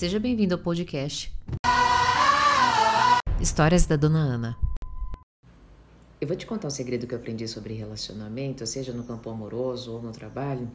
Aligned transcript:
Seja 0.00 0.18
bem-vindo 0.18 0.54
ao 0.54 0.58
podcast 0.58 1.30
Histórias 3.38 3.84
da 3.84 3.96
Dona 3.96 4.20
Ana. 4.20 4.58
Eu 6.18 6.26
vou 6.26 6.34
te 6.34 6.46
contar 6.46 6.68
um 6.68 6.70
segredo 6.70 7.06
que 7.06 7.12
eu 7.12 7.18
aprendi 7.18 7.46
sobre 7.46 7.74
relacionamento, 7.74 8.66
seja 8.66 8.94
no 8.94 9.04
campo 9.04 9.28
amoroso 9.28 9.92
ou 9.92 10.00
no 10.00 10.10
trabalho, 10.10 10.70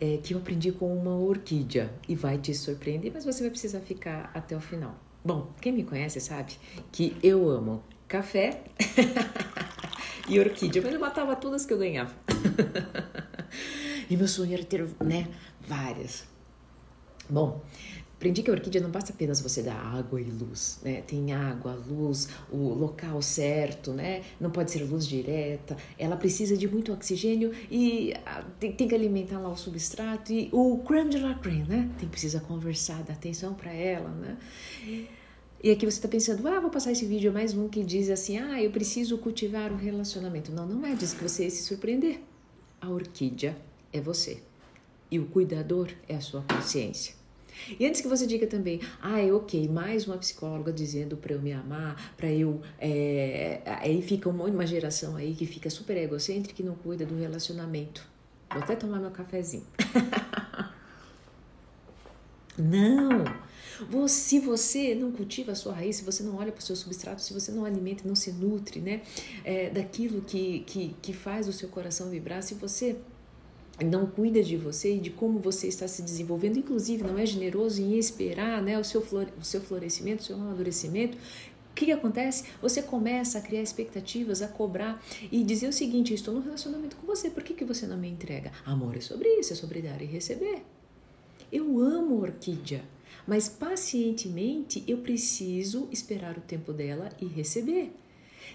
é, 0.00 0.18
que 0.18 0.34
eu 0.34 0.38
aprendi 0.38 0.70
com 0.70 0.96
uma 0.96 1.16
orquídea 1.16 1.92
e 2.08 2.14
vai 2.14 2.38
te 2.38 2.54
surpreender, 2.54 3.10
mas 3.12 3.24
você 3.24 3.40
vai 3.40 3.50
precisar 3.50 3.80
ficar 3.80 4.30
até 4.32 4.56
o 4.56 4.60
final. 4.60 4.94
Bom, 5.24 5.52
quem 5.60 5.72
me 5.72 5.82
conhece 5.82 6.20
sabe 6.20 6.52
que 6.92 7.16
eu 7.24 7.50
amo 7.50 7.82
café 8.06 8.62
e 10.30 10.38
orquídea, 10.38 10.80
mas 10.80 10.94
eu 10.94 11.00
matava 11.00 11.34
todas 11.34 11.66
que 11.66 11.72
eu 11.72 11.78
ganhava. 11.78 12.14
e 14.08 14.16
meu 14.16 14.28
sonho 14.28 14.54
era 14.54 14.62
ter, 14.62 14.88
né, 15.00 15.26
várias. 15.60 16.24
Bom, 17.28 17.60
aprendi 18.20 18.42
que 18.42 18.50
a 18.50 18.52
orquídea 18.52 18.82
não 18.82 18.90
basta 18.90 19.14
apenas 19.14 19.40
você 19.40 19.62
dar 19.62 19.74
água 19.74 20.20
e 20.20 20.24
luz, 20.24 20.78
né? 20.84 21.00
Tem 21.00 21.32
água, 21.32 21.72
luz, 21.72 22.28
o 22.52 22.68
local 22.74 23.22
certo, 23.22 23.94
né? 23.94 24.22
Não 24.38 24.50
pode 24.50 24.70
ser 24.70 24.84
luz 24.84 25.08
direta. 25.08 25.74
Ela 25.98 26.18
precisa 26.18 26.54
de 26.54 26.68
muito 26.68 26.92
oxigênio 26.92 27.50
e 27.70 28.12
ah, 28.26 28.44
tem, 28.60 28.74
que 28.74 28.94
alimentar 28.94 29.38
lá 29.38 29.48
o 29.48 29.56
substrato 29.56 30.34
e 30.34 30.50
o 30.52 30.82
creme 30.86 31.08
de 31.08 31.18
la 31.18 31.34
creme, 31.34 31.64
né? 31.66 31.90
Tem 31.98 32.06
precisa 32.06 32.40
conversar, 32.40 33.02
dar 33.04 33.14
atenção 33.14 33.54
para 33.54 33.72
ela, 33.72 34.10
né? 34.10 34.36
E 35.64 35.70
aqui 35.70 35.86
você 35.86 35.96
está 35.96 36.08
pensando, 36.08 36.46
ah, 36.46 36.60
vou 36.60 36.68
passar 36.68 36.92
esse 36.92 37.06
vídeo 37.06 37.32
mais 37.32 37.54
um 37.54 37.70
que 37.70 37.82
diz 37.82 38.10
assim, 38.10 38.36
ah, 38.36 38.62
eu 38.62 38.70
preciso 38.70 39.16
cultivar 39.16 39.72
o 39.72 39.76
relacionamento. 39.76 40.52
Não, 40.52 40.66
não 40.66 40.84
é 40.84 40.94
disso 40.94 41.16
que 41.16 41.22
você 41.22 41.44
ia 41.44 41.50
se 41.50 41.62
surpreender. 41.62 42.20
A 42.82 42.90
orquídea 42.90 43.56
é 43.90 43.98
você 43.98 44.42
e 45.10 45.18
o 45.18 45.24
cuidador 45.24 45.88
é 46.06 46.16
a 46.16 46.20
sua 46.20 46.42
consciência. 46.42 47.19
E 47.78 47.86
antes 47.86 48.00
que 48.00 48.08
você 48.08 48.26
diga 48.26 48.46
também, 48.46 48.80
ah, 49.00 49.20
é 49.20 49.32
ok, 49.32 49.68
mais 49.68 50.06
uma 50.06 50.18
psicóloga 50.18 50.72
dizendo 50.72 51.16
para 51.16 51.34
eu 51.34 51.40
me 51.40 51.52
amar, 51.52 52.14
para 52.16 52.30
eu. 52.30 52.60
É... 52.78 53.60
Aí 53.64 54.02
fica 54.02 54.28
uma 54.28 54.66
geração 54.66 55.16
aí 55.16 55.34
que 55.34 55.46
fica 55.46 55.70
super 55.70 55.96
egocêntrica 55.96 56.62
e 56.62 56.64
não 56.64 56.74
cuida 56.74 57.04
do 57.04 57.18
relacionamento. 57.18 58.06
Vou 58.52 58.62
até 58.62 58.74
tomar 58.74 58.98
meu 58.98 59.10
cafezinho. 59.10 59.66
não! 62.58 63.50
Se 64.08 64.38
você 64.40 64.94
não 64.94 65.10
cultiva 65.10 65.52
a 65.52 65.54
sua 65.54 65.72
raiz, 65.72 65.96
se 65.96 66.04
você 66.04 66.22
não 66.22 66.36
olha 66.36 66.52
para 66.52 66.60
o 66.60 66.62
seu 66.62 66.76
substrato, 66.76 67.22
se 67.22 67.32
você 67.32 67.50
não 67.50 67.64
alimenta, 67.64 68.06
não 68.06 68.14
se 68.14 68.30
nutre 68.32 68.80
né, 68.80 69.02
é, 69.42 69.70
daquilo 69.70 70.20
que, 70.20 70.60
que, 70.66 70.94
que 71.00 71.12
faz 71.12 71.48
o 71.48 71.52
seu 71.52 71.68
coração 71.68 72.10
vibrar, 72.10 72.42
se 72.42 72.54
você 72.54 72.96
não 73.84 74.06
cuida 74.06 74.42
de 74.42 74.56
você 74.56 74.96
e 74.96 75.00
de 75.00 75.10
como 75.10 75.38
você 75.38 75.68
está 75.68 75.88
se 75.88 76.02
desenvolvendo, 76.02 76.58
inclusive 76.58 77.02
não 77.02 77.18
é 77.18 77.26
generoso 77.26 77.80
em 77.80 77.98
esperar 77.98 78.62
né, 78.62 78.78
o, 78.78 78.84
seu 78.84 79.00
o 79.00 79.44
seu 79.44 79.60
florescimento, 79.60 80.20
o 80.20 80.24
seu 80.24 80.36
amadurecimento, 80.36 81.16
o 81.16 81.74
que, 81.74 81.86
que, 81.86 81.92
acontece? 81.92 82.44
Você 82.60 82.82
começa 82.82 83.38
a 83.38 83.40
criar 83.40 83.62
expectativas, 83.62 84.42
a 84.42 84.48
cobrar 84.48 85.02
e 85.30 85.42
dizer 85.42 85.68
o 85.68 85.72
seguinte: 85.72 86.12
estou 86.12 86.34
no 86.34 86.40
relacionamento 86.40 86.96
com 86.96 87.06
você, 87.06 87.30
por 87.30 87.42
que, 87.42 87.54
que 87.54 87.64
você 87.64 87.86
não 87.86 87.96
me 87.96 88.08
entrega? 88.08 88.52
Amor 88.66 88.96
é 88.96 89.00
sobre 89.00 89.28
isso, 89.38 89.52
é 89.52 89.56
sobre 89.56 89.80
dar 89.80 90.02
e 90.02 90.04
receber. 90.04 90.62
Eu 91.50 91.80
amo 91.80 92.20
orquídea, 92.20 92.84
mas 93.26 93.48
pacientemente 93.48 94.84
eu 94.86 94.98
preciso 94.98 95.88
esperar 95.90 96.36
o 96.36 96.42
tempo 96.42 96.72
dela 96.72 97.08
e 97.20 97.26
receber. 97.26 97.92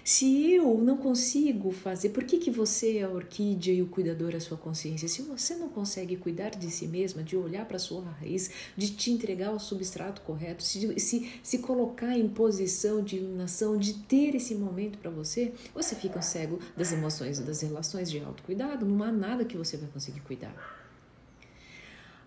Se 0.04 0.52
eu 0.52 0.78
não 0.78 0.96
consigo 0.96 1.70
fazer, 1.70 2.10
por 2.10 2.24
que, 2.24 2.38
que 2.38 2.50
você 2.50 2.98
é 2.98 3.02
a 3.02 3.08
orquídea 3.08 3.72
e 3.72 3.82
o 3.82 3.86
cuidador 3.86 4.32
é 4.32 4.36
a 4.36 4.40
sua 4.40 4.56
consciência? 4.56 5.08
Se 5.08 5.22
você 5.22 5.54
não 5.56 5.68
consegue 5.68 6.16
cuidar 6.16 6.50
de 6.50 6.70
si 6.70 6.86
mesma, 6.86 7.22
de 7.22 7.36
olhar 7.36 7.66
para 7.66 7.76
a 7.76 7.80
sua 7.80 8.02
raiz, 8.02 8.50
de 8.76 8.90
te 8.90 9.10
entregar 9.10 9.52
o 9.52 9.58
substrato 9.58 10.22
correto, 10.22 10.62
se, 10.62 10.98
se, 11.00 11.32
se 11.42 11.58
colocar 11.58 12.16
em 12.16 12.28
posição 12.28 13.02
de 13.02 13.16
iluminação, 13.16 13.76
de 13.76 13.94
ter 13.94 14.34
esse 14.34 14.54
momento 14.54 14.98
para 14.98 15.10
você, 15.10 15.52
você 15.74 15.94
fica 15.94 16.22
cego 16.22 16.58
das 16.76 16.92
emoções 16.92 17.38
e 17.38 17.42
das 17.42 17.60
relações 17.60 18.10
de 18.10 18.20
autocuidado. 18.20 18.86
Não 18.86 19.02
há 19.02 19.12
nada 19.12 19.44
que 19.44 19.56
você 19.56 19.76
vai 19.76 19.88
conseguir 19.88 20.20
cuidar. 20.20 20.54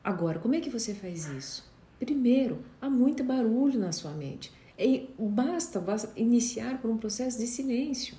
Agora, 0.03 0.40
como 0.40 0.56
é 0.56 0.59
que 0.59 0.69
você 0.69 0.94
faz 0.94 1.28
isso? 1.28 1.69
Primeiro, 2.00 2.59
há 2.81 2.90
muito 2.90 3.24
barulho 3.24 3.78
na 3.78 3.91
sua 3.91 4.12
mente. 4.12 4.52
E 4.79 5.09
basta, 5.19 5.78
basta 5.78 6.09
iniciar 6.16 6.81
por 6.81 6.90
um 6.90 6.97
processo 6.97 7.38
de 7.38 7.45
silêncio. 7.45 8.16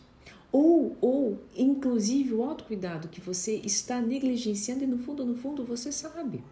Ou, 0.52 0.94
ou, 1.00 1.42
inclusive, 1.56 2.34
o 2.34 2.42
autocuidado 2.42 3.08
que 3.08 3.20
você 3.20 3.54
está 3.64 3.98
negligenciando 3.98 4.84
e 4.84 4.86
no 4.86 4.98
fundo, 4.98 5.24
no 5.24 5.36
fundo, 5.36 5.64
você 5.64 5.90
sabe. 5.90 6.44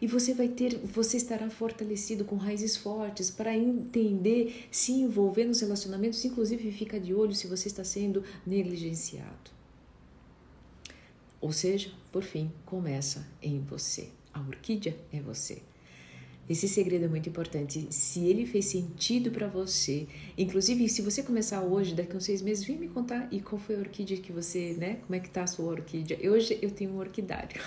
E 0.00 0.06
você 0.06 0.34
vai 0.34 0.48
ter, 0.48 0.78
você 0.78 1.16
estará 1.16 1.48
fortalecido 1.48 2.24
com 2.24 2.36
raízes 2.36 2.76
fortes 2.76 3.30
para 3.30 3.56
entender, 3.56 4.66
se 4.70 4.92
envolver 4.92 5.44
nos 5.46 5.60
relacionamentos, 5.60 6.22
inclusive 6.24 6.70
fica 6.72 7.00
de 7.00 7.14
olho 7.14 7.34
se 7.34 7.46
você 7.46 7.68
está 7.68 7.84
sendo 7.84 8.22
negligenciado. 8.44 9.52
Ou 11.40 11.52
seja, 11.52 11.92
por 12.10 12.24
fim, 12.24 12.52
começa 12.66 13.26
em 13.40 13.60
você. 13.60 14.10
A 14.34 14.40
orquídea 14.40 14.98
é 15.12 15.20
você. 15.20 15.62
Esse 16.52 16.68
segredo 16.68 17.06
é 17.06 17.08
muito 17.08 17.30
importante. 17.30 17.86
Se 17.88 18.26
ele 18.26 18.44
fez 18.44 18.66
sentido 18.66 19.30
para 19.30 19.48
você, 19.48 20.06
inclusive 20.36 20.86
se 20.86 21.00
você 21.00 21.22
começar 21.22 21.62
hoje, 21.62 21.94
daqui 21.94 22.12
a 22.12 22.16
uns 22.16 22.24
seis 22.24 22.42
meses, 22.42 22.62
vem 22.62 22.76
me 22.76 22.88
contar 22.88 23.26
e 23.32 23.40
qual 23.40 23.58
foi 23.58 23.74
a 23.74 23.78
orquídea 23.78 24.18
que 24.18 24.30
você, 24.30 24.74
né? 24.74 24.98
Como 25.06 25.14
é 25.14 25.18
que 25.18 25.30
tá 25.30 25.44
a 25.44 25.46
sua 25.46 25.64
orquídea? 25.70 26.18
Hoje 26.30 26.58
eu 26.60 26.70
tenho 26.70 26.90
um 26.90 26.98
orquidário. 26.98 27.58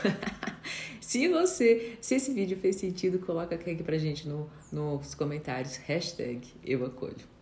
se 1.01 1.27
você, 1.27 1.97
se 1.99 2.13
esse 2.13 2.31
vídeo 2.31 2.59
fez 2.59 2.75
sentido, 2.75 3.17
coloca 3.17 3.55
aqui 3.55 3.81
pra 3.81 3.97
gente 3.97 4.29
no, 4.29 4.47
nos 4.71 5.15
comentários, 5.15 5.77
hashtag 5.77 6.47
eu 6.63 6.85
acolho. 6.85 7.34